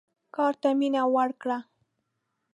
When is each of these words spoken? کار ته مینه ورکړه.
کار 0.35 0.53
ته 0.61 0.69
مینه 0.79 1.01
ورکړه. 1.15 1.57